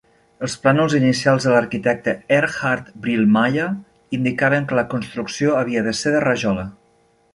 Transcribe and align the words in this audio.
Els 0.45 0.53
plànols 0.61 0.93
inicials 0.99 1.45
de 1.47 1.51
l'arquitecte 1.55 2.15
Erhard 2.37 2.89
Brielmaier 3.03 3.67
indicaven 4.19 4.67
que 4.73 4.81
la 4.81 4.87
construcció 4.95 5.55
havia 5.61 5.85
de 5.91 5.95
ser 6.01 6.15
de 6.17 6.25
rajola. 6.27 6.65